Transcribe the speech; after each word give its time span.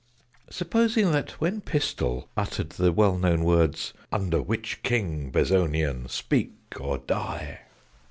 Supposing 0.49 1.11
that, 1.11 1.39
when 1.39 1.61
Pistol 1.61 2.27
uttered 2.35 2.71
the 2.71 2.91
well 2.91 3.19
known 3.19 3.43
words 3.43 3.93
"Under 4.11 4.41
which 4.41 4.81
king, 4.81 5.29
Bezonian? 5.31 6.09
Speak 6.09 6.55
or 6.79 6.97
die!" 6.97 7.59